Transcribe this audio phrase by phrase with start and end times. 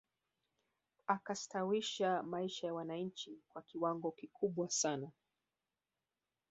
[1.07, 5.11] Akastawisha maisha ya wananchi kwa kiwango kikubwa sana